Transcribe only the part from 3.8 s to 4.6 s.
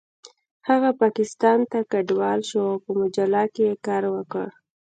کار وکړ